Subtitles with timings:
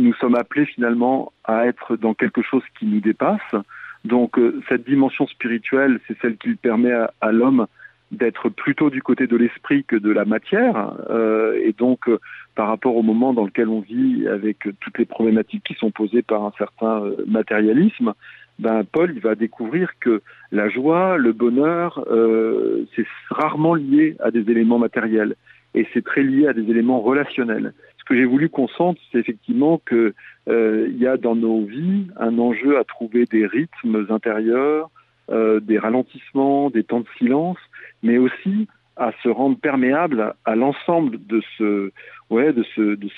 [0.00, 3.54] nous sommes appelés finalement à être dans quelque chose qui nous dépasse.
[4.04, 7.66] Donc euh, cette dimension spirituelle, c'est celle qui permet à, l'homme
[8.10, 10.94] d'être plutôt du côté de l'esprit que de la matière.
[11.10, 12.18] Euh, et donc euh,
[12.54, 16.22] par rapport au moment dans lequel on vit, avec toutes les problématiques qui sont posées
[16.22, 18.14] par un certain matérialisme,
[18.58, 20.20] ben, Paul va découvrir que
[20.50, 22.04] la joie, le bonheur,
[22.94, 25.36] c'est rarement lié à des éléments matériels
[25.74, 27.72] et c'est très lié à des éléments relationnels
[28.10, 30.12] que j'ai voulu qu'on sente, c'est effectivement qu'il
[30.48, 34.90] euh, y a dans nos vies un enjeu à trouver des rythmes intérieurs,
[35.30, 37.58] euh, des ralentissements, des temps de silence,
[38.02, 38.66] mais aussi
[38.96, 41.92] à se rendre perméable à, l'ensemble de ce,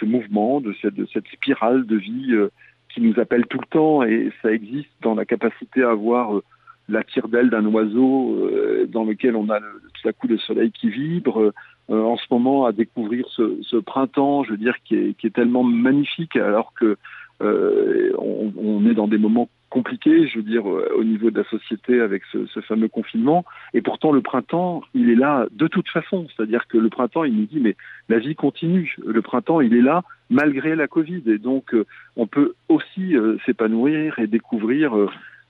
[0.04, 2.50] mouvement, de cette, spirale de vie euh,
[2.90, 6.44] qui nous appelle tout le temps, et ça existe dans la capacité à voir euh,
[6.90, 8.46] la tire d'aile d'un oiseau
[8.88, 11.54] dans lequel on a tout à coup le soleil qui vibre,
[11.88, 15.34] en ce moment à découvrir ce, ce, printemps, je veux dire, qui est, qui est
[15.34, 16.96] tellement magnifique, alors que
[17.42, 21.38] euh, on, on, est dans des moments compliqués, je veux dire, euh, au niveau de
[21.38, 23.44] la société avec ce, ce, fameux confinement.
[23.74, 26.26] Et pourtant, le printemps, il est là de toute façon.
[26.28, 27.74] C'est-à-dire que le printemps, il nous dit, mais
[28.08, 28.94] la vie continue.
[29.04, 31.22] Le printemps, il est là malgré la Covid.
[31.26, 31.74] Et donc,
[32.16, 34.94] on peut aussi s'épanouir et découvrir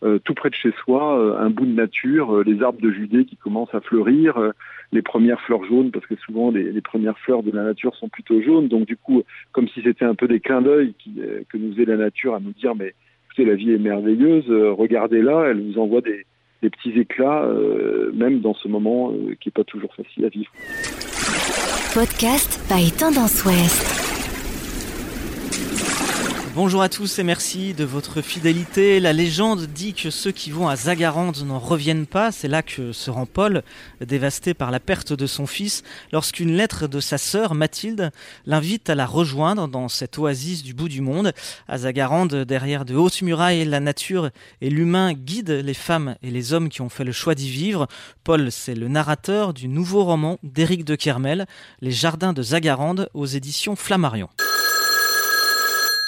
[0.04, 2.90] euh, tout près de chez soi, euh, un bout de nature, euh, les arbres de
[2.90, 4.52] Judée qui commencent à fleurir,
[4.92, 8.42] les premières fleurs jaunes, parce que souvent les, premières fleurs de la nature sont plutôt
[8.42, 10.94] jaunes, donc du coup, comme si c'était un peu des clins d'œil
[11.48, 12.94] que nous faisait la nature à nous dire, mais
[13.26, 16.24] écoutez, la vie est merveilleuse, regardez-la, elle vous envoie des,
[16.60, 17.44] petits éclats,
[18.14, 20.52] même dans ce moment qui n'est pas toujours facile à vivre.
[21.94, 24.01] Podcast by Tendance Ouest.
[26.54, 29.00] Bonjour à tous et merci de votre fidélité.
[29.00, 32.30] La légende dit que ceux qui vont à Zagarande n'en reviennent pas.
[32.30, 33.62] C'est là que se rend Paul,
[34.02, 38.10] dévasté par la perte de son fils, lorsqu'une lettre de sa sœur Mathilde
[38.44, 41.32] l'invite à la rejoindre dans cette oasis du bout du monde.
[41.68, 44.28] À Zagarande, derrière de hautes murailles, la nature
[44.60, 47.88] et l'humain guident les femmes et les hommes qui ont fait le choix d'y vivre.
[48.24, 51.46] Paul, c'est le narrateur du nouveau roman d'Éric de Kermel,
[51.80, 54.28] Les Jardins de Zagarande, aux éditions Flammarion.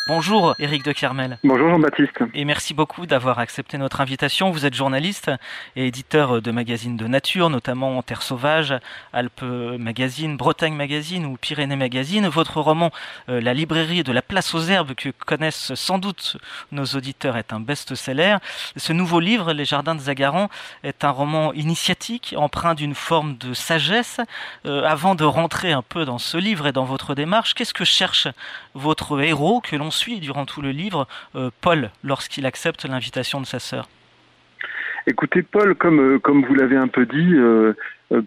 [0.07, 1.39] Bonjour Éric de Kermel.
[1.45, 2.25] Bonjour Jean-Baptiste.
[2.35, 4.51] Et merci beaucoup d'avoir accepté notre invitation.
[4.51, 5.31] Vous êtes journaliste
[5.77, 8.75] et éditeur de magazines de nature, notamment Terre Sauvage,
[9.15, 9.41] Alpes
[9.79, 12.29] Magazine, Bretagne Magazine ou Pyrénées Magazine.
[12.29, 12.91] Votre roman
[13.31, 16.37] euh, La librairie de la place aux herbes que connaissent sans doute
[16.71, 18.37] nos auditeurs est un best-seller.
[18.77, 20.51] Ce nouveau livre, Les Jardins de Zagaran,
[20.83, 24.21] est un roman initiatique, empreint d'une forme de sagesse.
[24.67, 27.87] Euh, avant de rentrer un peu dans ce livre et dans votre démarche, qu'est-ce que
[27.87, 28.29] cherche
[28.75, 33.47] votre héros que l'on suit durant tout le livre euh, Paul lorsqu'il accepte l'invitation de
[33.47, 33.89] sa sœur
[35.07, 37.75] Écoutez, Paul, comme, euh, comme vous l'avez un peu dit, euh,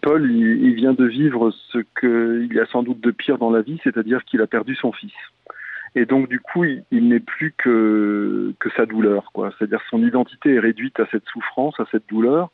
[0.02, 3.62] Paul, il, vient de vivre ce qu'il y a sans doute de pire dans la
[3.62, 5.14] vie, c'est-à-dire qu'il a perdu son fils.
[5.96, 9.32] Et donc, du coup, il, n'est plus que, que sa douleur.
[9.58, 12.52] C'est-à-dire son identité est réduite à cette souffrance, à cette douleur.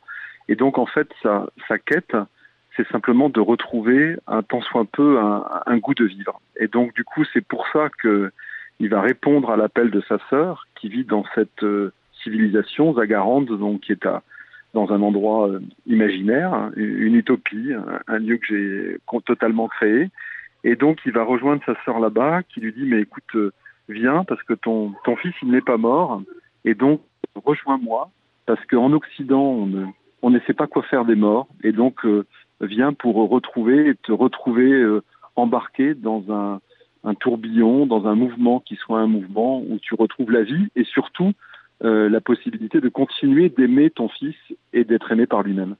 [0.48, 2.16] Et donc, en fait, sa, sa quête,
[2.76, 6.40] c'est simplement de retrouver un tant soit peu un, un, goût de vivre.
[6.58, 8.32] Et donc, du coup, c'est pour ça que
[8.80, 11.92] il va répondre à l'appel de sa sœur qui vit dans cette euh,
[12.22, 14.08] civilisation Zagarande, donc qui est
[14.72, 17.72] dans un endroit euh, imaginaire, une utopie,
[18.08, 20.10] un, lieu que j'ai totalement créé.
[20.64, 23.52] Et donc il va rejoindre sa sœur là-bas, qui lui dit mais écoute, euh,
[23.88, 26.22] viens parce que ton fils il n'est pas mort,
[26.64, 27.00] et donc
[27.34, 28.10] rejoins-moi
[28.46, 29.68] parce qu'en Occident
[30.22, 32.06] on ne sait pas quoi faire des morts, et donc
[32.60, 35.00] viens pour retrouver et te retrouver
[35.36, 36.60] embarqué dans un
[37.04, 40.84] un tourbillon, dans un mouvement qui soit un mouvement où tu retrouves la vie et
[40.84, 41.32] surtout
[41.84, 44.36] euh, la possibilité de continuer d'aimer ton fils
[44.72, 45.76] et d'être aimé par lui-même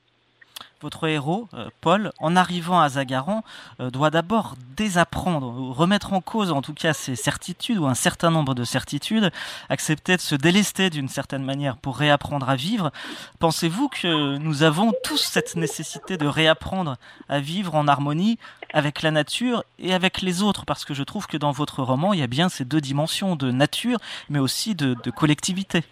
[0.85, 3.43] votre héros, euh, Paul, en arrivant à Zagaran,
[3.81, 8.31] euh, doit d'abord désapprendre, remettre en cause en tout cas ses certitudes ou un certain
[8.31, 9.33] nombre de certitudes,
[9.71, 12.93] accepter de se délester d'une certaine manière pour réapprendre à vivre.
[13.39, 16.97] Pensez-vous que nous avons tous cette nécessité de réapprendre
[17.31, 18.39] à vivre en harmonie
[18.75, 20.67] avec la nature et avec les autres?
[20.67, 23.37] Parce que je trouve que dans votre roman, il y a bien ces deux dimensions
[23.37, 25.83] de nature, mais aussi de collectivité.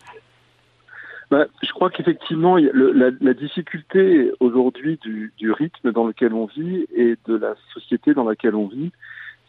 [1.32, 7.16] Bah, je crois qu'effectivement, la, difficulté aujourd'hui du, du, rythme dans lequel on vit et
[7.26, 8.92] de la société dans laquelle on vit,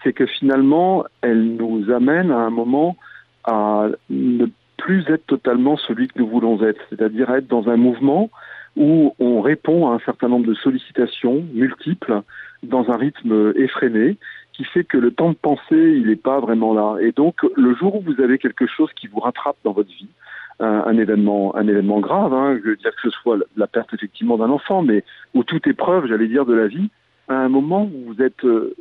[0.01, 2.95] c'est que finalement, elle nous amène à un moment
[3.44, 4.45] à ne
[4.77, 8.29] plus être totalement celui que nous voulons être, c'est-à-dire être dans un mouvement
[8.77, 12.21] où on répond à un certain nombre de sollicitations multiples
[12.63, 14.15] dans un rythme effréné
[14.53, 16.95] qui fait que le temps de penser, il n'est pas vraiment là.
[17.01, 20.07] Et donc, le jour où vous avez quelque chose qui vous rattrape dans votre vie,
[20.59, 24.38] un, événement, un événement grave, hein, je veux dire que ce soit la perte effectivement
[24.38, 25.03] d'un enfant, mais
[25.33, 26.89] ou toute épreuve, j'allais dire, de la vie,
[27.27, 28.75] à un moment où vous êtes euh,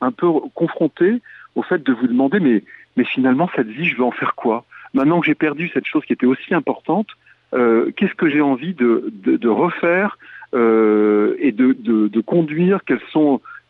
[0.00, 1.20] un peu confronté
[1.54, 2.62] au fait de vous demander mais
[2.96, 4.64] mais finalement cette vie, je veux en faire quoi?
[4.92, 7.08] Maintenant que j'ai perdu cette chose qui était aussi importante,
[7.54, 10.18] euh, qu'est-ce que j'ai envie de, refaire
[10.54, 12.80] euh, et de, conduire?
[12.84, 12.98] Quel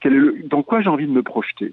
[0.04, 1.72] est dans quoi j'ai envie de me projeter?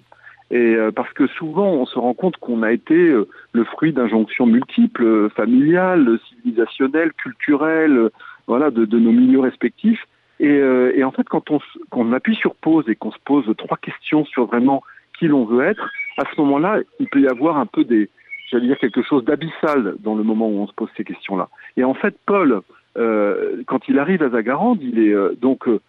[0.51, 3.93] Et euh, parce que souvent, on se rend compte qu'on a été euh, le fruit
[3.93, 8.09] d'injonctions multiples, familiales, civilisationnelles, culturelles,
[8.47, 10.05] voilà, de, de, nos milieux respectifs.
[10.39, 10.57] Et,
[10.95, 11.59] et en fait, quand on,
[11.91, 14.81] quand appuie sur pause et qu'on se pose trois questions sur vraiment
[15.19, 15.87] qui l'on veut être,
[16.17, 18.09] à ce moment-là, il peut y avoir un peu des,
[18.51, 21.49] j'allais dire quelque chose d'abyssal dans le moment où on se pose ces questions-là.
[21.77, 22.61] Et en fait, Paul,
[22.97, 25.79] euh, quand il arrive à Zagarande, il est euh, donc euh,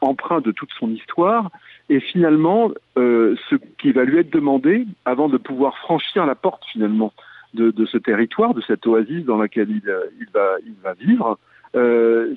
[0.00, 1.50] empreint de toute son histoire,
[1.88, 7.12] et finalement, ce qui va lui être demandé, avant de pouvoir franchir la porte finalement
[7.54, 9.82] de, ce territoire, de cette oasis dans laquelle il,
[10.20, 11.38] il, va, vivre,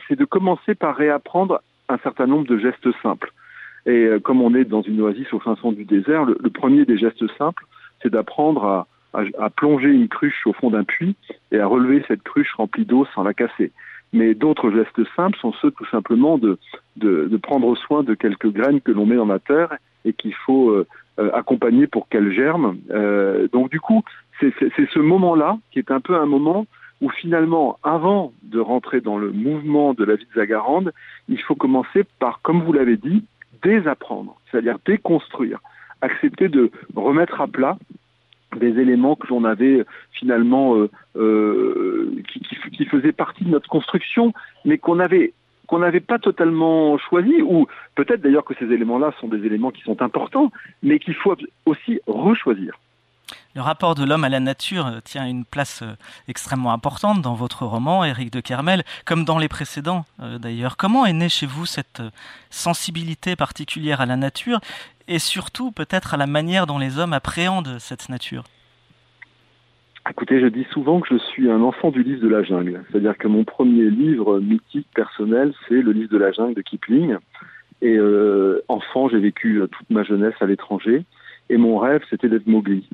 [0.07, 3.31] c'est de commencer par réapprendre un certain nombre de gestes simples.
[3.88, 6.98] Et comme on est dans une oasis au fin fond du désert, le, premier des
[6.98, 7.66] gestes simples,
[8.01, 11.16] c'est d'apprendre à, plonger une cruche au fond d'un puits
[11.51, 13.72] et à relever cette cruche remplie d'eau sans la casser.
[14.13, 16.57] Mais d'autres gestes simples sont ceux tout simplement de,
[16.95, 19.75] de, prendre soin de quelques graines que l'on met dans la terre
[20.06, 20.88] et qu'il faut euh,
[21.19, 22.77] euh, accompagner pour qu'elles germent.
[22.89, 24.04] Euh, donc du coup,
[24.39, 24.54] c'est
[24.94, 26.68] ce moment-là qui est un peu un moment
[27.01, 30.94] où finalement, avant de rentrer dans le mouvement de la vie de Zagarande,
[31.27, 33.24] il faut commencer par, comme vous l'avez dit,
[33.62, 35.59] désapprendre, c'est-à-dire déconstruire,
[36.01, 37.77] accepter de remettre à plat
[38.56, 42.22] des éléments que l'on avait finalement euh, euh,
[42.72, 44.34] qui, faisaient partie de notre construction,
[44.66, 45.34] mais qu'on avait
[45.68, 49.82] qu'on n'avait pas totalement choisi, ou peut-être d'ailleurs que ces éléments-là sont des éléments qui
[49.82, 50.50] sont importants,
[50.82, 51.36] mais qu'il faut
[51.66, 52.80] aussi rechoisir.
[53.54, 55.92] Le rapport de l'homme à la nature tient une place euh,
[56.30, 60.06] extrêmement importante dans votre roman, Éric de Kermel, comme dans les précédents
[60.40, 60.78] d'ailleurs.
[60.78, 62.02] Comment est née chez vous cette
[62.50, 64.62] sensibilité particulière à la nature
[65.07, 68.44] et surtout peut-être à la manière dont les hommes appréhendent cette nature
[70.09, 72.81] Écoutez, je dis souvent que je suis un enfant du livre de la jungle.
[72.89, 77.18] C'est-à-dire que mon premier livre mythique personnel, c'est le livre de la jungle de Kipling.
[77.81, 81.04] Et euh, enfant, j'ai vécu euh, toute ma jeunesse à l'étranger.
[81.50, 82.88] Et mon rêve, c'était d'être Mowgli.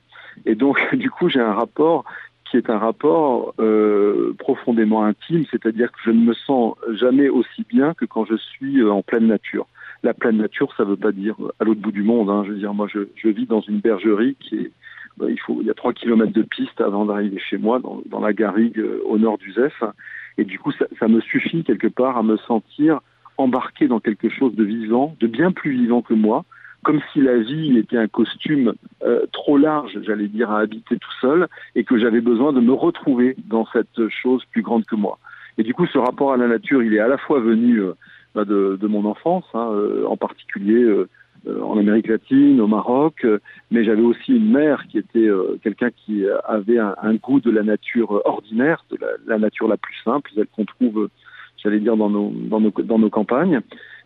[0.45, 2.03] Et donc, du coup, j'ai un rapport
[2.49, 7.63] qui est un rapport euh, profondément intime, c'est-à-dire que je ne me sens jamais aussi
[7.69, 9.67] bien que quand je suis en pleine nature
[10.03, 12.29] la pleine nature, ça ne veut pas dire à l'autre bout du monde.
[12.29, 12.43] Hein.
[12.45, 14.71] Je veux dire, moi, je, vis dans une bergerie qui est,
[15.17, 18.79] bah, il y a trois kilomètres de piste avant d'arriver chez moi, dans, la garrigue
[18.79, 19.83] euh, au nord du Zef.
[20.37, 22.99] Et du coup, ça, me suffit quelque part à me sentir
[23.37, 26.45] embarqué dans quelque chose de vivant, de bien plus vivant que moi,
[26.83, 28.73] comme si la vie était un costume
[29.03, 32.73] euh, trop large, j'allais dire, à habiter tout seul, et que j'avais besoin de me
[32.73, 35.17] retrouver dans cette chose plus grande que moi.
[35.57, 37.93] Et du coup, ce rapport à la nature, il est à la fois venu euh,
[38.35, 41.07] bah, de, de, mon enfance, hein, euh, en particulier euh,
[41.47, 43.25] euh, en Amérique latine, au Maroc,
[43.69, 45.29] mais j'avais aussi une mère qui était
[45.61, 49.77] quelqu'un qui avait un, un, goût de la nature ordinaire, de la, la nature la
[49.77, 51.09] plus simple, celle qu'on trouve,
[51.61, 53.59] j'allais dire, dans nos, dans nos, dans nos campagnes.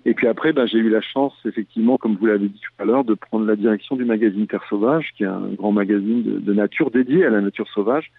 [0.06, 2.86] Et puis après, ben, j'ai eu la chance, effectivement, comme vous l'avez dit tout à
[2.86, 6.40] l'heure, de prendre la direction du magazine Terre Sauvage, qui est un grand magazine de,
[6.40, 8.12] de nature dédié à la nature sauvage,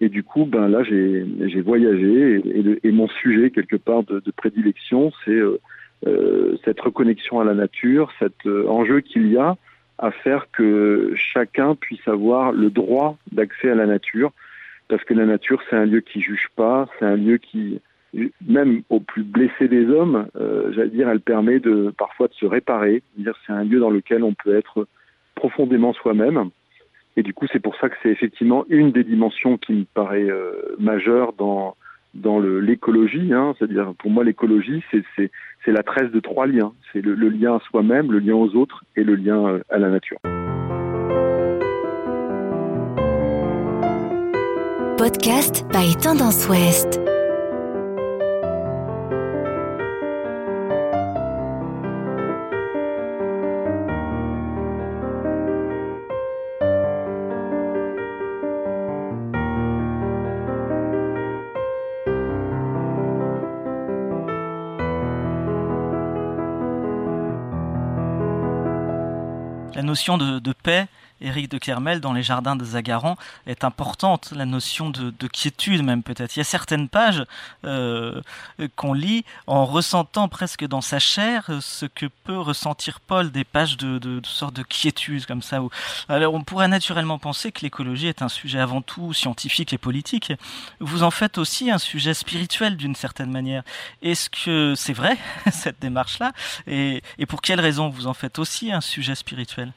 [0.00, 2.42] et du coup, ben là, j'ai voyagé
[2.82, 5.60] et, mon sujet quelque part de, prédilection, c'est euh,
[6.06, 9.56] euh, cette reconnexion à la nature, cet euh, enjeu qu'il y a
[9.98, 14.32] à faire que chacun puisse avoir le droit d'accès à la nature,
[14.88, 17.80] parce que la nature, c'est un lieu qui juge pas, c'est un lieu qui,
[18.46, 22.46] même au plus blessé des hommes, euh, j'allais dire, elle permet de parfois de se
[22.46, 23.02] réparer.
[23.46, 24.86] C'est un lieu dans lequel on peut être
[25.34, 26.50] profondément soi-même.
[27.16, 30.28] Et du coup, c'est pour ça que c'est effectivement une des dimensions qui me paraît
[30.28, 31.76] euh, majeure dans
[32.14, 33.32] dans l'écologie.
[33.32, 36.72] Hein, C'est-à-dire, pour moi, l'écologie, c'est la tresse de trois liens.
[36.92, 39.78] C'est le, le, lien à soi-même, le lien aux autres et le lien euh, à
[39.78, 40.18] la nature.
[44.96, 47.03] Podcast by Tendance Ouest.
[69.94, 70.88] Notion de, de paix
[71.24, 73.16] Éric de Clermel dans les jardins de Zagaran
[73.46, 76.36] est importante, la notion de, quiétude même peut-être.
[76.36, 77.24] Il y a certaines pages
[77.64, 78.20] euh,
[78.76, 83.76] qu'on lit en ressentant presque dans sa chair ce que peut ressentir Paul, des pages
[83.76, 85.60] de, de, de sorte de quiétude comme ça.
[86.08, 90.32] Alors on pourrait naturellement penser que l'écologie est un sujet avant tout scientifique et politique.
[90.80, 93.62] Vous en faites aussi un sujet spirituel d'une certaine manière.
[94.02, 95.16] Est-ce que c'est vrai
[95.52, 96.32] cette démarche-là?
[96.66, 99.72] Et, et pour quelles raisons vous en faites aussi un sujet spirituel?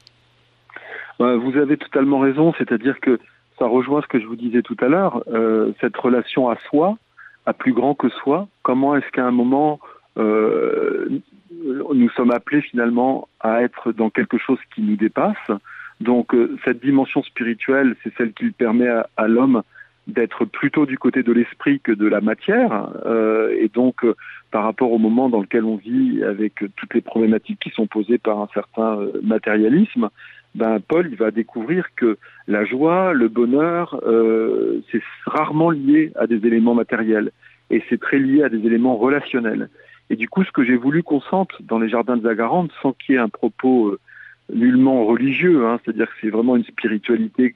[1.18, 3.18] Vous avez totalement raison, c'est-à-dire que
[3.58, 6.96] ça rejoint ce que je vous disais tout à l'heure, euh, cette relation à soi,
[7.46, 8.48] à plus grand que soi.
[8.62, 9.80] Comment est-ce qu'à un moment,
[10.16, 11.08] euh,
[11.50, 15.36] nous sommes appelés finalement à être dans quelque chose qui nous dépasse?
[16.00, 19.62] Donc euh, cette dimension spirituelle, c'est celle qui permet à, l'homme
[20.06, 22.88] d'être plutôt du côté de l'esprit que de la matière.
[23.52, 24.06] Et donc,
[24.50, 28.16] par rapport au moment dans lequel on vit, avec toutes les problématiques qui sont posées
[28.16, 30.08] par un certain matérialisme,
[30.54, 36.26] ben, Paul il va découvrir que la joie, le bonheur, euh, c'est rarement lié à
[36.26, 37.30] des éléments matériels.
[37.70, 39.68] Et c'est très lié à des éléments relationnels.
[40.10, 42.92] Et du coup, ce que j'ai voulu qu'on sente dans les jardins de Zagarande, sans
[42.92, 43.98] qu'il y ait un propos euh,
[44.52, 47.54] nullement religieux, hein, c'est-à-dire que c'est vraiment une spiritualité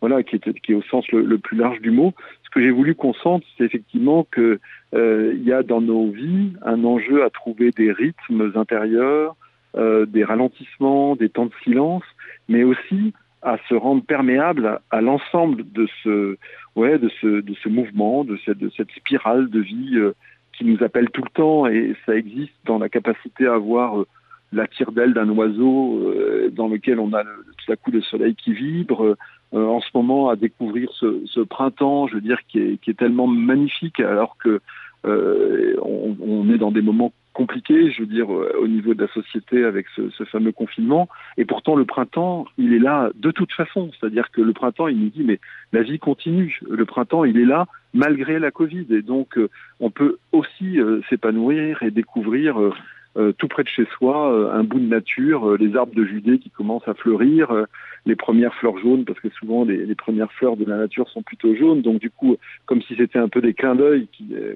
[0.00, 2.14] voilà, qui est, au sens le, plus large du mot.
[2.44, 4.58] Ce que j'ai voulu qu'on sente, c'est effectivement que
[4.94, 9.36] euh, il y a dans nos vies un enjeu à trouver des rythmes intérieurs,
[9.78, 12.04] euh, des ralentissements, des temps de silence,
[12.48, 16.36] mais aussi à se rendre perméable à, l'ensemble de ce,
[16.74, 20.12] ouais, de ce, de ce mouvement, de cette, de cette spirale de vie euh,
[20.52, 24.04] qui nous appelle tout le temps, et ça existe dans la capacité à voir
[24.52, 28.00] la tire d'aile d'un oiseau euh, dans lequel on a le, tout à coup le
[28.00, 29.16] soleil qui vibre,
[29.54, 32.90] euh, en ce moment à découvrir ce, ce, printemps, je veux dire, qui est, qui
[32.90, 34.60] est tellement magnifique, alors que
[35.06, 39.12] euh, on, on, est dans des moments compliqués, je veux dire, au niveau de la
[39.12, 41.08] société avec ce, fameux confinement.
[41.36, 43.90] Et pourtant, le printemps, il est là de toute façon.
[43.92, 45.38] C'est-à-dire que le printemps, il nous dit, mais
[45.72, 46.58] la vie continue.
[46.68, 48.86] Le printemps, il est là malgré la Covid.
[48.90, 52.72] Et donc, euh, on peut aussi euh, s'épanouir et découvrir
[53.18, 56.04] euh, tout près de chez soi, euh, un bout de nature, euh, les arbres de
[56.04, 57.66] Judée qui commencent à fleurir,
[58.06, 61.22] les premières fleurs jaunes, parce que souvent les, les, premières fleurs de la nature sont
[61.22, 64.08] plutôt jaunes, donc du coup, comme si c'était un peu des clins d'œil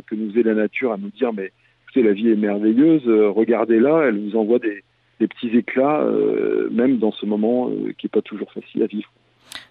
[0.07, 1.51] que nous faisait la nature à nous dire, mais
[2.01, 4.83] la vie est merveilleuse, regardez-la, elle vous envoie des,
[5.19, 6.05] petits éclats,
[6.73, 9.09] même dans ce moment qui n'est pas toujours facile à vivre.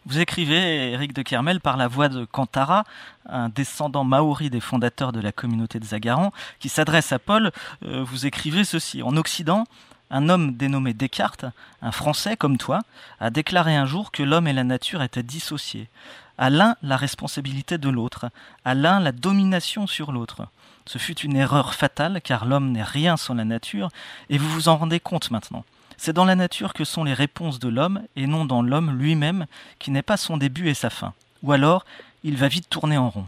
[0.06, 2.86] Vous écrivez, Éric de Kermel, par la voix de Kantara,
[3.28, 7.52] un descendant maori des fondateurs de la communauté de Zagaran, qui s'adresse à Paul.
[7.86, 9.04] Euh, vous écrivez ceci.
[9.04, 9.66] En Occident,
[10.12, 11.46] un homme dénommé Descartes,
[11.82, 12.82] un Français comme toi,
[13.20, 15.88] a déclaré un jour que l'homme et la nature étaient dissociés.
[16.38, 18.28] À l'un la responsabilité de l'autre,
[18.66, 20.48] à l'un la domination sur l'autre.
[20.86, 23.90] Ce fut une erreur fatale car l'homme n'est rien sans la nature
[24.30, 25.64] et vous vous en rendez compte maintenant.
[25.98, 29.46] C'est dans la nature que sont les réponses de l'homme et non dans l'homme lui-même
[29.80, 31.14] qui n'est pas son début et sa fin.
[31.44, 31.86] Ou alors,
[32.24, 33.28] il va vite tourner en rond.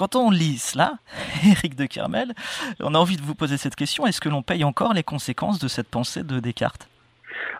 [0.00, 0.94] Quand on lit cela,
[1.44, 2.32] Éric de Kermel,
[2.80, 5.58] on a envie de vous poser cette question, est-ce que l'on paye encore les conséquences
[5.58, 6.88] de cette pensée de Descartes?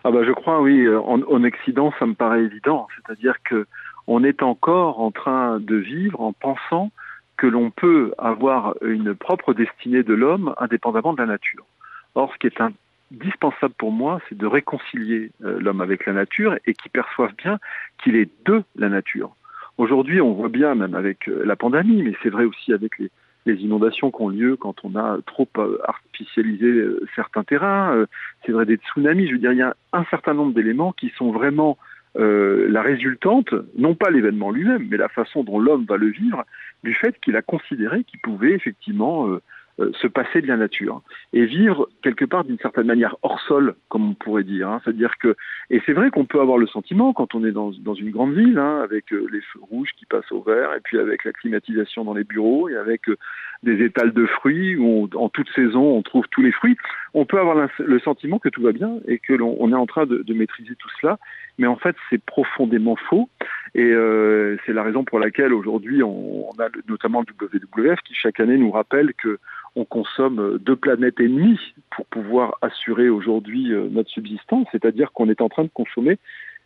[0.03, 0.89] Ah bah Je crois, oui.
[0.89, 2.87] En, en Occident, ça me paraît évident.
[2.95, 3.67] C'est-à-dire que
[4.07, 6.89] on est encore en train de vivre en pensant
[7.37, 11.67] que l'on peut avoir une propre destinée de l'homme indépendamment de la nature.
[12.15, 16.57] Or, ce qui est indispensable pour moi, c'est de réconcilier euh, l'homme avec la nature
[16.65, 17.59] et qu'il perçoive bien
[18.03, 19.35] qu'il est de la nature.
[19.77, 23.09] Aujourd'hui, on voit bien, même avec euh, la pandémie, mais c'est vrai aussi avec les,
[23.45, 28.05] inondations qui ont lieu quand on a trop euh, artificialisé euh, certains terrains,
[28.45, 31.09] c'est vrai des tsunamis, je veux dire, il y a un certain nombre d'éléments qui
[31.17, 31.77] sont vraiment
[32.13, 36.43] la résultante, non pas l'événement lui-même, mais la façon dont l'homme va le vivre,
[36.83, 39.29] du fait qu'il a considéré qu'il pouvait effectivement
[39.77, 41.01] se passer de la nature
[41.33, 44.69] et vivre quelque part d'une certaine manière hors sol, comme on pourrait dire.
[44.69, 44.81] Hein.
[44.83, 45.35] C'est-à-dire que,
[45.69, 48.57] et c'est vrai qu'on peut avoir le sentiment quand on est dans, une grande ville,
[48.57, 52.03] hein, avec euh, les feux rouges qui passent au vert, et puis avec la climatisation
[52.03, 53.17] dans les bureaux, et avec euh,
[53.63, 56.77] des étals de fruits où en toute saison on trouve tous les fruits,
[57.13, 59.85] on peut avoir le sentiment que tout va bien et que l'on on est en
[59.85, 61.19] train de maîtriser tout cela,
[61.57, 63.29] mais en fait c'est profondément faux.
[63.73, 68.39] Et euh, c'est la raison pour laquelle aujourd'hui on, a notamment le WWF qui chaque
[68.39, 69.39] année nous rappelle que
[69.75, 71.57] on consomme deux planètes et demie
[71.95, 76.19] pour pouvoir assurer aujourd'hui euh, notre subsistance, c'est-à-dire qu'on est en train de consommer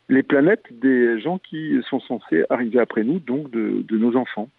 [0.10, 4.50] les planètes des gens qui sont censés arriver après nous, donc de, nos enfants.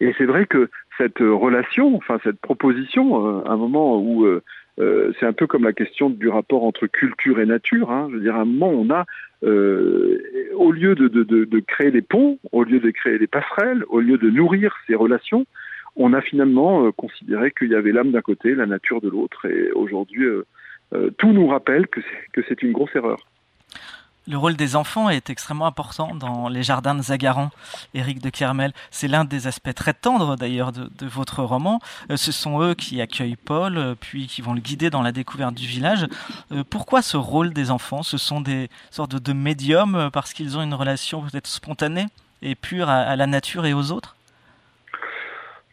[0.00, 4.42] Et c'est vrai que cette relation, enfin cette proposition, euh, un moment où euh,
[4.80, 7.90] euh, c'est un peu comme la question du rapport entre culture et nature.
[7.90, 9.04] Hein, je veux dire, à un moment, on a,
[9.44, 10.18] euh,
[10.54, 14.30] au lieu de, créer des ponts, au lieu de créer des passerelles, au lieu de
[14.30, 15.46] nourrir ces relations,
[15.96, 19.46] on a finalement euh, considéré qu'il y avait l'âme d'un côté, la nature de l'autre.
[19.46, 20.26] Et aujourd'hui,
[21.18, 22.00] tout nous rappelle que
[22.48, 23.18] c'est une grosse erreur.
[24.28, 27.50] Le rôle des enfants est extrêmement important dans les jardins de Zagaran,
[27.94, 28.72] Éric de Kermel.
[28.90, 31.80] C'est l'un des aspects très tendres d'ailleurs de, votre roman.
[32.10, 35.12] Euh, ce sont eux qui accueillent Paul, euh, puis qui vont le guider dans la
[35.12, 36.06] découverte du village.
[36.52, 38.02] Euh, pourquoi ce rôle des enfants?
[38.02, 42.06] Ce sont des sortes de médiums parce qu'ils ont une relation peut-être spontanée
[42.42, 44.16] et pure à la nature et aux autres?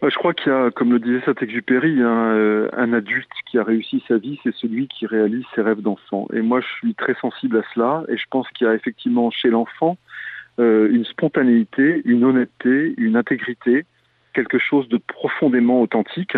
[0.03, 4.03] Je crois qu'il y a, comme le disait Saint-Exupéry, un, un, adulte qui a réussi
[4.07, 6.27] sa vie, c'est celui qui réalise ses rêves d'enfant.
[6.33, 9.31] Et moi, je suis très sensible à cela, et je pense qu'il y a effectivement
[9.31, 9.97] chez l'enfant
[10.59, 13.85] euh, une spontanéité, une honnêteté, une intégrité,
[14.33, 16.37] quelque chose de profondément authentique.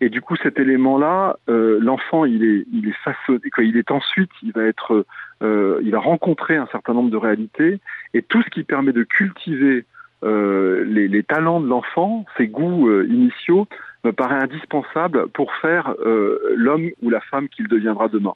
[0.00, 4.30] Et du coup, cet élément-là, euh, l'enfant, il est, il est façonné, il est ensuite,
[4.42, 5.04] il va être,
[5.42, 7.80] euh, il va rencontrer un certain nombre de réalités,
[8.14, 9.84] et tout ce qui permet de cultiver
[10.24, 13.66] euh, les, les, talents de l'enfant, ses goûts euh, initiaux,
[14.04, 18.34] me paraît indispensable pour faire euh, l'homme ou la femme qu'il deviendra demain.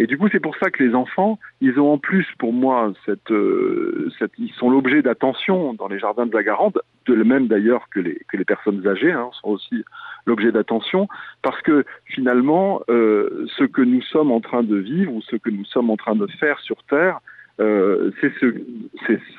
[0.00, 2.92] Et du coup, c'est pour ça que les enfants, ils ont en plus, pour moi,
[3.04, 7.48] cette, euh, cette ils sont l'objet d'attention dans les jardins de la Garande, de même
[7.48, 9.84] d'ailleurs que les, que les personnes âgées hein, sont aussi
[10.24, 11.08] l'objet d'attention,
[11.42, 15.50] parce que finalement, euh, ce que nous sommes en train de vivre ou ce que
[15.50, 17.18] nous sommes en train de faire sur Terre,
[17.60, 18.54] euh, c'est ce,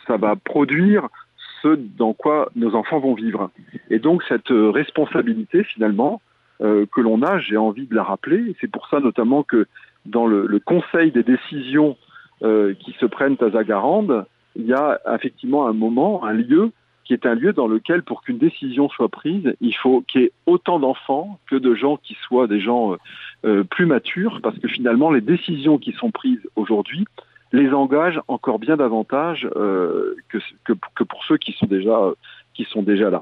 [0.08, 1.08] ça va produire
[1.62, 3.52] ce dans quoi nos enfants vont vivre.
[3.90, 6.22] Et donc cette responsabilité finalement
[6.62, 8.56] euh, que l'on a, j'ai envie de la rappeler.
[8.60, 9.66] C'est pour ça notamment que
[10.06, 11.96] dans le, conseil des décisions
[12.44, 14.26] euh, qui se prennent à Zagarande,
[14.56, 16.72] il y a effectivement un moment, un lieu
[17.06, 20.24] qui est un lieu dans lequel, pour qu'une décision soit prise, il faut qu'il y
[20.26, 22.98] ait autant d'enfants que de gens qui soient des gens euh,
[23.46, 27.06] euh plus matures, parce que finalement, les décisions qui sont prises aujourd'hui
[27.52, 32.12] les engagent encore bien davantage euh, que, que, que, pour ceux qui sont déjà,
[32.54, 33.22] qui sont déjà là.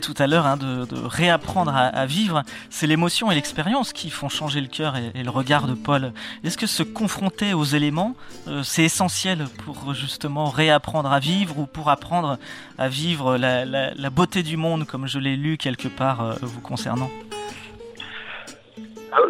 [0.00, 4.60] Tout à l'heure hein, de, réapprendre à, vivre, c'est l'émotion et l'expérience qui font changer
[4.60, 6.12] le cœur et, le regard de Paul.
[6.44, 8.14] Est-ce que se confronter aux éléments,
[8.46, 12.38] euh, c'est essentiel pour justement réapprendre à vivre ou pour apprendre
[12.78, 17.10] à vivre la beauté du monde, comme je l'ai lu quelque part euh, vous concernant?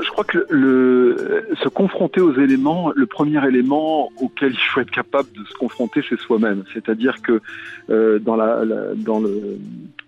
[0.02, 4.90] Je crois que le, se confronter aux éléments, le premier élément auquel il faut être
[4.90, 6.64] capable de se confronter, c'est soi-même.
[6.72, 7.40] C'est-à-dire que
[7.90, 8.64] euh, dans, la,
[8.96, 9.58] dans, le,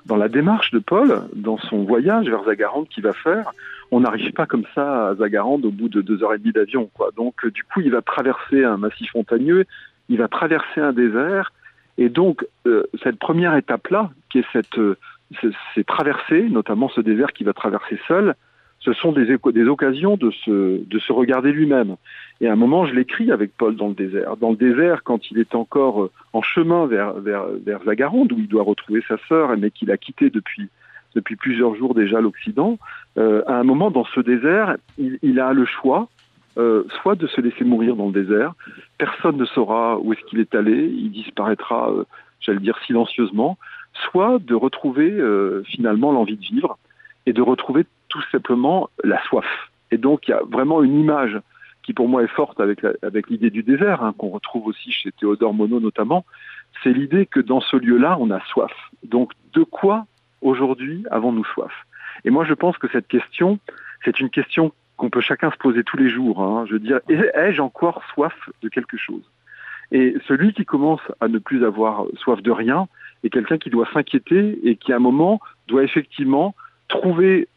[0.07, 3.53] dans la démarche de Paul, dans son voyage vers Zagarande qu'il va faire,
[3.91, 6.91] on n'arrive pas comme ça à Zagarande au bout de deux heures et demie d'avion.
[6.95, 7.11] Quoi.
[7.17, 9.65] Donc du coup, il va traverser un massif montagneux,
[10.09, 11.53] il va traverser un désert,
[11.99, 14.97] et donc euh, cette première étape-là, qui est cette, euh,
[15.75, 18.35] ces traversées, notamment ce désert qu'il va traverser seul,
[18.81, 21.97] ce sont des, occasions de se, de se regarder lui-même.
[22.41, 24.39] Et à un moment, je l'écris avec Paul dans le désert.
[24.39, 27.15] Dans le désert, quand il est encore euh, en chemin vers,
[27.85, 30.71] Zagarande, où il doit retrouver sa sœur, mais qu'il a quitté depuis,
[31.39, 32.79] plusieurs jours déjà l'Occident,
[33.19, 36.09] euh, à un moment, dans ce désert, il, a le choix,
[36.57, 38.55] euh, soit de se laisser mourir dans le désert,
[38.97, 41.93] personne ne saura où est-ce qu'il est allé, il disparaîtra,
[42.41, 43.59] j'allais dire, silencieusement,
[44.11, 45.21] soit de retrouver
[45.67, 46.79] finalement l'envie de vivre
[47.27, 49.47] et de retrouver tout simplement la soif.
[49.91, 51.41] Et donc il y a vraiment une image
[51.83, 55.11] qui pour moi est forte avec, avec l'idée du désert, hein, qu'on retrouve aussi chez
[55.13, 56.27] Théodore Monod notamment,
[56.83, 58.73] c'est l'idée que dans ce lieu-là, on a soif.
[59.03, 60.07] Donc de quoi
[60.43, 61.73] aujourd'hui avons-nous soif?
[62.25, 63.59] Et moi je pense que cette question,
[64.05, 66.43] c'est une question qu'on peut chacun se poser tous les jours.
[66.43, 66.67] Hein.
[66.67, 69.23] Je veux dire, ai-je encore soif de quelque chose?
[69.93, 72.87] Et celui qui commence à ne plus avoir soif de rien
[73.25, 76.55] est quelqu'un qui doit s'inquiéter et qui à un moment doit effectivement
[76.89, 77.49] trouver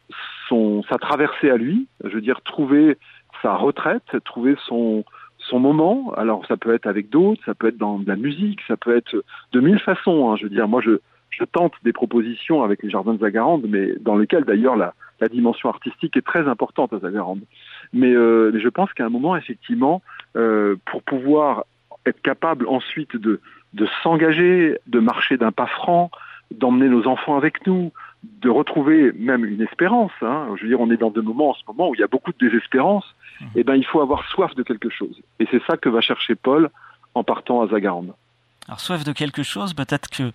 [0.48, 2.96] son, sa traversée à lui, je veux dire trouver
[3.42, 5.04] sa retraite, trouver son,
[5.38, 6.12] son moment.
[6.16, 8.96] Alors ça peut être avec d'autres, ça peut être dans de la musique, ça peut
[8.96, 10.30] être de mille façons.
[10.30, 10.36] Hein.
[10.36, 10.98] Je veux dire, moi je,
[11.30, 15.28] je tente des propositions avec les jardins de Zagarande, mais dans lesquels d'ailleurs la, la
[15.28, 17.40] dimension artistique est très importante à Zagarande.
[17.92, 20.02] Mais, euh, mais je pense qu'à un moment, effectivement,
[20.36, 21.64] euh, pour pouvoir
[22.06, 23.40] être capable ensuite de,
[23.72, 26.10] de s'engager, de marcher d'un pas franc,
[26.50, 27.92] d'emmener nos enfants avec nous,
[28.40, 30.12] de retrouver même une espérance.
[30.22, 30.48] Hein.
[30.56, 32.08] Je veux dire, on est dans des moments en ce moment où il y a
[32.08, 33.04] beaucoup de désespérance.
[33.40, 33.44] Mmh.
[33.56, 35.20] Et ben, il faut avoir soif de quelque chose.
[35.40, 36.70] Et c'est ça que va chercher Paul
[37.14, 38.14] en partant à Zagarande.
[38.66, 40.32] Alors, soif de quelque chose, peut-être que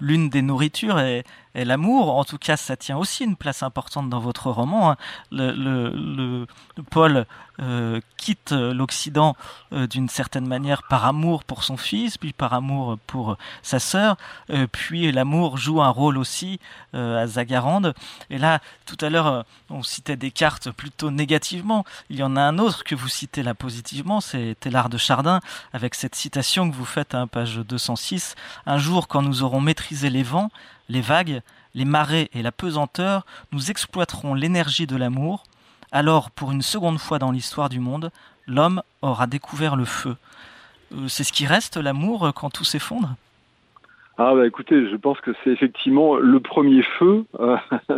[0.00, 2.16] l'une des nourritures est, l'amour.
[2.16, 4.92] En tout cas, ça tient aussi une place importante dans votre roman.
[4.92, 4.96] Hein.
[5.30, 6.46] Le,
[6.90, 7.26] Paul
[7.60, 9.36] euh, quitte l'Occident
[9.72, 14.16] euh, d'une certaine manière par amour pour son fils, puis par amour pour sa sœur,
[14.50, 16.58] euh, puis l'amour joue un rôle aussi
[16.94, 17.94] à Zagarande.
[18.30, 21.84] Et là, tout à l'heure, on citait Descartes plutôt négativement.
[22.10, 25.40] Il y en a un autre que vous citez là positivement, c'est Télard de Chardin,
[25.72, 28.34] avec cette citation que vous faites à page 206.
[28.66, 30.50] Un jour, quand nous aurons maîtrisé les vents,
[30.92, 31.40] les vagues,
[31.74, 35.44] les marées et la pesanteur, nous exploiterons l'énergie de l'amour.
[35.90, 38.10] Alors, pour une seconde fois dans l'histoire du monde,
[38.46, 40.16] l'homme aura découvert le feu.
[40.92, 43.16] Euh, c'est ce qui reste, l'amour, quand tout s'effondre?
[44.18, 47.56] Ah bah écoutez, je pense que c'est effectivement le premier feu, euh,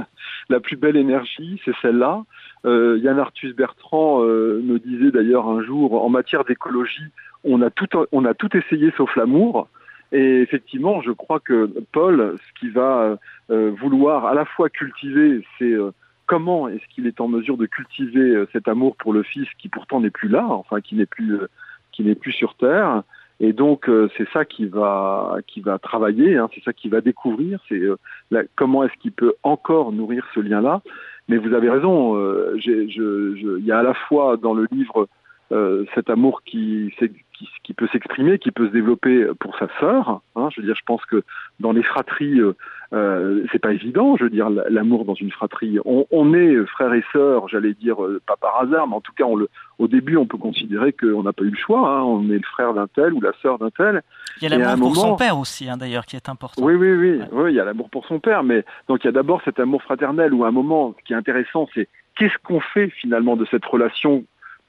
[0.49, 2.23] la plus belle énergie, c'est celle-là.
[2.65, 7.11] Euh, Yann Arthus Bertrand me disait d'ailleurs un jour, en matière d'écologie,
[7.43, 9.69] on a tout essayé sauf l'amour.
[10.14, 13.18] Et effectivement, je crois que Paul, ce qu'il va
[13.50, 15.90] euh, vouloir à la fois cultiver, c'est euh,
[16.27, 19.68] comment est-ce qu'il est en mesure de cultiver euh, cet amour pour le Fils qui
[19.68, 21.40] pourtant n'est plus là, enfin qui n'est plus
[21.90, 23.03] qui n'est plus sur terre.
[23.40, 27.59] Et donc c'est ça qui va qui va travailler, hein, c'est ça qui va découvrir,
[27.68, 27.83] c'est
[28.55, 30.83] comment est-ce qu'il peut encore nourrir ce lien-là.
[31.27, 32.16] Mais vous avez raison,
[32.55, 35.09] il y a à la fois dans le livre
[35.95, 36.93] cet amour qui,
[37.63, 40.21] qui, peut s'exprimer, qui peut se développer pour sa sœur.
[40.37, 41.23] Hein, je veux dire, je pense que
[41.61, 42.57] dans les fratries, euh,
[42.93, 44.17] euh c'est pas évident.
[44.17, 45.79] Je veux dire, l'amour dans une fratrie.
[45.85, 49.13] On, on est frères et sœurs, j'allais dire euh, pas par hasard, mais en tout
[49.13, 51.89] cas, on le, au début, on peut considérer qu'on n'a pas eu le choix.
[51.89, 54.03] Hein, on est le frère d'un tel ou la sœur d'un tel.
[54.41, 56.63] Il y a l'amour pour son père aussi, hein, d'ailleurs, qui est important.
[56.63, 57.53] Oui, oui, oui, oui.
[57.53, 59.83] Il y a l'amour pour son père, mais donc il y a d'abord cet amour
[59.83, 63.47] fraternel où à un moment, ce qui est intéressant, c'est qu'est-ce qu'on fait finalement de
[63.51, 64.25] cette relation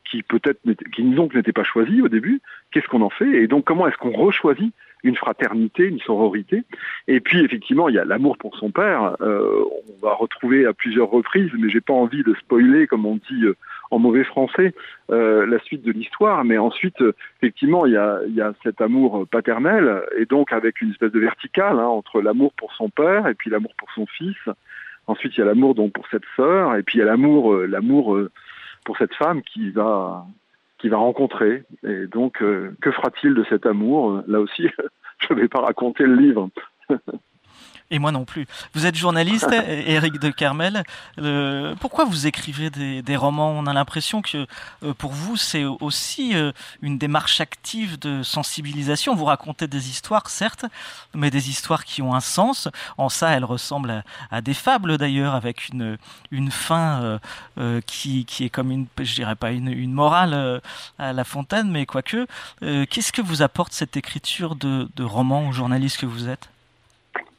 [0.09, 0.59] qui peut-être
[0.93, 2.41] qui donc n'était pas choisi au début,
[2.71, 4.71] qu'est-ce qu'on en fait et donc comment est-ce qu'on rechoisit
[5.03, 6.63] une fraternité, une sororité
[7.07, 10.73] et puis effectivement il y a l'amour pour son père, euh, on va retrouver à
[10.73, 13.55] plusieurs reprises, mais j'ai pas envie de spoiler comme on dit euh,
[13.91, 14.73] en mauvais français
[15.11, 17.03] euh, la suite de l'histoire, mais ensuite
[17.39, 21.19] effectivement il y a, y a cet amour paternel et donc avec une espèce de
[21.19, 24.37] verticale hein, entre l'amour pour son père et puis l'amour pour son fils.
[25.07, 27.53] Ensuite il y a l'amour donc pour cette sœur et puis il y a l'amour
[27.55, 28.17] l'amour
[28.85, 30.25] pour cette femme qui va
[30.77, 31.63] qui va rencontrer.
[31.83, 34.21] Et donc, euh, que fera-t-il de cet amour?
[34.27, 34.67] Là aussi,
[35.19, 36.49] je ne vais pas raconter le livre.
[37.91, 38.47] Et moi non plus.
[38.73, 40.83] Vous êtes journaliste, Éric de Carmel.
[41.19, 43.51] Euh, pourquoi vous écrivez des, romans?
[43.51, 44.47] On a l'impression que
[44.83, 49.13] euh, pour vous, c'est aussi euh, une démarche active de sensibilisation.
[49.13, 50.65] Vous racontez des histoires, certes,
[51.13, 52.69] mais des histoires qui ont un sens.
[52.97, 55.99] En ça, elles ressemblent à, des fables d'ailleurs, avec une,
[56.31, 57.19] une fin
[57.85, 60.61] qui, qui est comme une, je dirais pas une, une morale
[60.97, 62.25] à La Fontaine, mais quoique.
[62.61, 66.49] Qu'est-ce que vous apporte cette écriture de, de roman aux journaliste que vous êtes?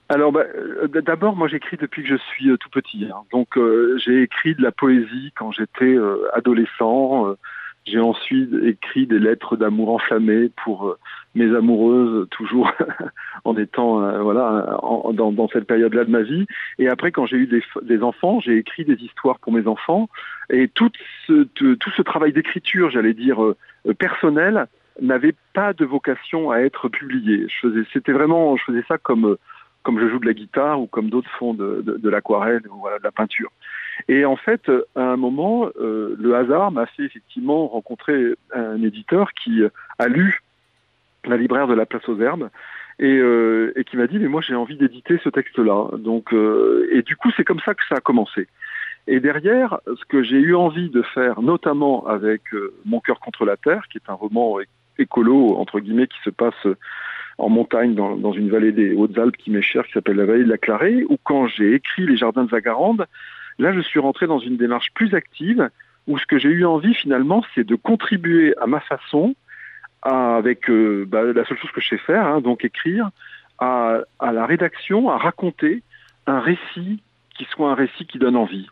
[0.09, 3.07] Alors, bah, euh, d'abord, moi, j'écris depuis que je suis euh, tout petit.
[3.07, 3.23] Hein.
[3.33, 5.97] Donc, euh, j'ai écrit de la poésie quand j'étais
[6.33, 7.35] adolescent.
[7.87, 10.97] j'ai ensuite écrit des lettres d'amour enflammées pour
[11.35, 12.71] mes amoureuses, toujours
[13.45, 14.79] en étant voilà
[15.13, 16.47] dans, dans, cette période-là de ma vie.
[16.79, 20.09] Et après, quand j'ai eu des, des enfants, j'ai écrit des histoires pour mes enfants.
[20.51, 20.91] Et tout
[21.27, 23.39] ce, tout ce travail d'écriture, j'allais dire
[23.99, 24.67] personnel,
[25.01, 27.47] n'avait pas de vocation à être publié.
[27.93, 29.37] C'était vraiment, je faisais ça comme
[29.87, 33.05] comme je joue de la guitare ou comme d'autres font de, l'aquarelle ou voilà, de
[33.05, 33.53] la peinture.
[34.09, 39.33] Et en fait, à un moment, euh, le hasard m'a fait effectivement rencontrer un éditeur
[39.33, 39.63] qui
[40.01, 40.41] a lu
[41.25, 42.51] La libraire de la place aux herbes
[42.99, 45.97] et, euh, qui m'a dit mais moi j'ai envie d'éditer ce texte-là.
[45.99, 48.49] Donc euh, et du coup c'est comme ça que ça a commencé.
[49.07, 52.43] Et derrière, ce que j'ai eu envie de faire, notamment avec
[52.85, 54.59] Mon cœur contre la terre, qui est un roman
[54.99, 56.67] écolo entre guillemets qui se passe
[57.39, 60.49] en montagne dans, une vallée des Hautes-Alpes qui m'est chère, qui s'appelle la vallée de
[60.49, 63.07] la Clarée, ou quand j'ai écrit Les Jardins de Zagarande,
[63.59, 65.69] là je suis rentré dans une démarche plus active,
[66.07, 69.35] où ce que j'ai eu envie finalement, c'est de contribuer à ma façon,
[70.03, 73.11] avec euh, bah, la seule chose que je sais faire, hein, donc écrire,
[73.59, 75.83] à la rédaction, à raconter
[76.27, 77.03] un récit
[77.37, 78.67] qui soit un récit qui donne envie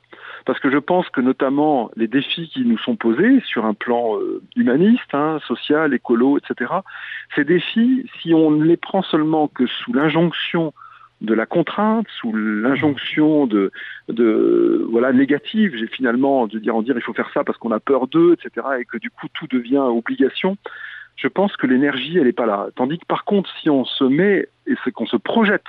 [0.44, 4.18] parce que je pense que notamment les défis qui nous sont posés sur un plan
[4.18, 6.70] euh, humaniste, hein, social, écolo, etc.,
[7.34, 10.72] ces défis, si on ne les prend seulement que sous l'injonction
[11.20, 13.70] de la contrainte, sous l'injonction de,
[14.90, 17.80] voilà négative, j'ai finalement de dire en dire il faut faire ça parce qu'on a
[17.80, 20.58] peur d'eux, etc., et que du coup tout devient obligation.
[21.16, 22.66] Je pense que l'énergie elle n'est pas là.
[22.74, 25.64] Tandis que par contre, si on se met et qu'on se projette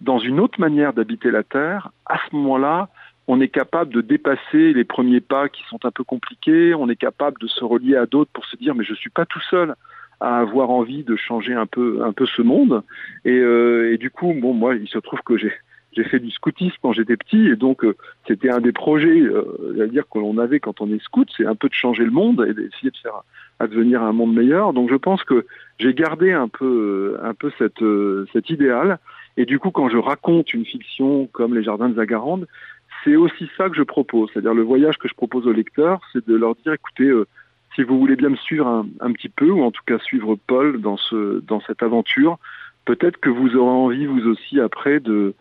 [0.00, 2.88] dans une autre manière d'habiter la Terre, à ce moment-là,
[3.26, 6.96] on est capable de dépasser les premiers pas qui sont un peu compliqués, on est
[6.96, 9.74] capable de se relier à d'autres pour se dire mais je suis pas tout seul
[10.20, 12.82] à avoir envie de changer un peu un peu ce monde.
[13.24, 15.52] Et, euh, et du coup, bon, moi, il se trouve que j'ai
[15.96, 19.82] j'ai fait du scoutisme quand j'étais petit et donc euh, c'était un des projets, euh,
[19.82, 22.10] à dire que l'on avait quand on est scout, c'est un peu de changer le
[22.10, 23.22] monde et d'essayer de faire
[23.60, 24.72] advenir un monde meilleur.
[24.72, 25.46] Donc je pense que
[25.78, 28.98] j'ai gardé un peu un peu cette euh, cet idéal
[29.36, 32.46] et du coup quand je raconte une fiction comme les Jardins de Zagarande,
[33.02, 36.26] c'est aussi ça que je propose, c'est-à-dire le voyage que je propose aux lecteurs, c'est
[36.26, 37.12] de leur dire écoutez
[37.74, 40.80] si vous voulez bien me suivre un, petit peu, ou en tout cas suivre Paul
[40.80, 42.38] dans, ce, dans cette aventure,
[42.84, 45.34] peut-être que vous aurez envie, vous aussi, après, de,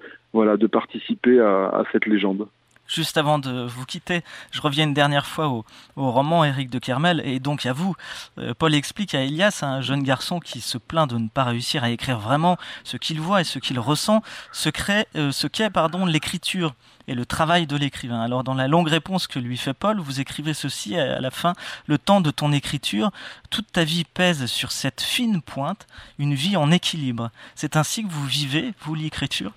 [0.72, 2.48] participer à cette légende.
[2.94, 7.24] Juste avant de vous quitter, je reviens une dernière fois au, roman Éric de Kermel
[7.26, 7.96] et donc à vous.
[8.38, 11.84] Euh, Paul explique à Elias, un jeune garçon qui se plaint de ne pas réussir
[11.84, 14.70] à écrire vraiment ce qu'il voit et ce qu'il ressent, ce,
[15.16, 16.76] euh, qu'est pardon l'écriture
[17.08, 18.22] et le travail de l'écrivain.
[18.22, 21.54] Alors dans la longue réponse que lui fait Paul, vous écrivez ceci à la fin,
[21.88, 23.10] le temps de ton écriture,
[23.50, 25.88] toute ta vie pèse sur cette fine pointe,
[26.20, 27.32] une vie en équilibre.
[27.56, 29.52] C'est ainsi que vous vivez, vous, l'écriture?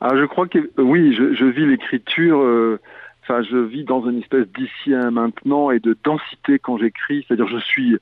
[0.00, 2.40] Ah, je crois que oui, je, je vis l'écriture.
[2.40, 2.80] Euh,
[3.22, 7.24] enfin, je vis dans une espèce d'ici à maintenant et de densité quand j'écris.
[7.26, 7.98] C'est-à-dire, je suis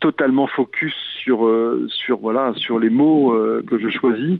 [0.00, 4.38] totalement focus sur euh, sur voilà sur les mots euh, que je choisis.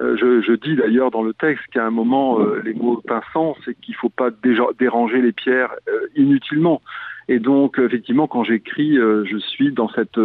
[0.00, 3.78] Euh, je, je, dis d'ailleurs dans le texte qu'à un moment les mots pinçants, c'est
[3.80, 4.30] qu'il faut pas
[4.78, 5.72] déranger les pierres
[6.16, 6.82] inutilement.
[7.28, 10.20] Et donc effectivement, quand j'écris, je suis dans cette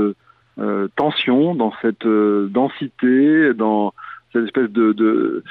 [0.96, 3.94] tension, dans cette densité, dans
[4.34, 5.44] cette espèce de, de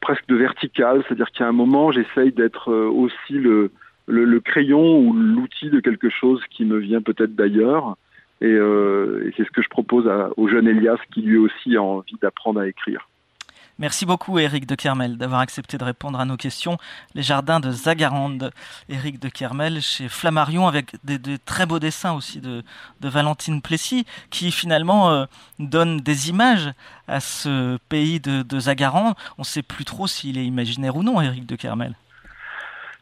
[0.00, 3.70] presque de vertical, c'est-à-dire qu'à un moment, j'essaye d'être euh, aussi le,
[4.06, 7.96] le, crayon ou l'outil de quelque chose qui me vient peut-être d'ailleurs.
[8.40, 11.76] Et, euh, et c'est ce que je propose à, au jeune Elias qui lui aussi
[11.76, 13.08] a envie d'apprendre à écrire.
[13.80, 16.78] Merci beaucoup Eric de Kermel d'avoir accepté de répondre à nos questions.
[17.16, 18.52] Les jardins de Zagarande,
[18.88, 22.62] Eric de Kermel chez Flammarion avec des, très beaux dessins aussi de,
[23.02, 25.24] Valentine Plessis qui finalement euh,
[25.58, 26.70] donne des images
[27.08, 29.14] à ce pays de, de Zagarande.
[29.38, 31.94] On ne sait plus trop s'il est imaginaire ou non Eric de Kermel.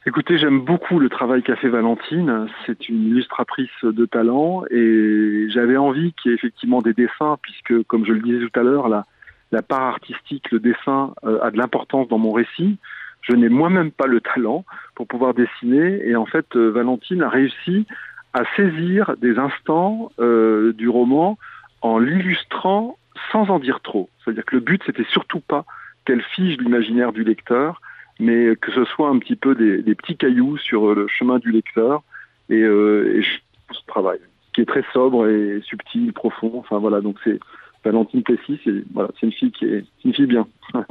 [0.06, 2.48] Écoutez, j'aime beaucoup le travail qu'a fait Valentine.
[2.66, 7.82] C'est une illustratrice de talent et j'avais envie qu'il y ait effectivement des dessins puisque,
[7.84, 9.04] comme je le disais tout à l'heure, là,
[9.52, 12.78] la part artistique, le dessin euh, a de l'importance dans mon récit.
[13.20, 17.28] Je n'ai moi-même pas le talent pour pouvoir dessiner et en fait euh, Valentine a
[17.28, 17.86] réussi
[18.32, 21.38] à saisir des instants euh, du roman
[21.82, 22.98] en l'illustrant
[23.30, 24.08] sans en dire trop.
[24.24, 25.64] C'est-à-dire que le but c'était surtout pas
[26.04, 27.80] qu'elle fige l'imaginaire du lecteur,
[28.18, 32.02] mais que ce soit un petit peu des, petits cailloux sur le chemin du lecteur
[32.48, 33.22] et, et
[33.70, 34.18] ce travail
[34.52, 36.52] qui est très sobre et subtil, profond.
[36.56, 37.38] Enfin voilà, donc c'est
[37.84, 40.46] Valentine Plessis, c'est voilà, une fille qui est une fille bien.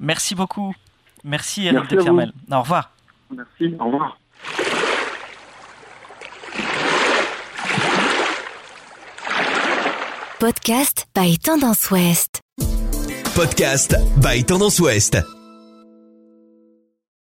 [0.00, 0.74] Merci beaucoup.
[1.24, 2.32] Merci Eric Merci de Kermel.
[2.50, 2.90] Au revoir.
[3.30, 4.18] Merci, au revoir.
[10.38, 12.40] Podcast by Tendance Ouest.
[13.36, 15.41] Podcast by Tendance Ouest.